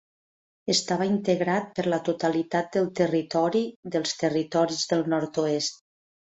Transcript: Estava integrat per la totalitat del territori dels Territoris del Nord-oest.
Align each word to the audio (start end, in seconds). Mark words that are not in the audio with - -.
Estava 0.73 1.05
integrat 1.09 1.67
per 1.81 1.85
la 1.95 1.99
totalitat 2.09 2.73
del 2.79 2.89
territori 3.03 3.63
dels 3.99 4.19
Territoris 4.25 4.85
del 4.95 5.09
Nord-oest. 5.17 5.83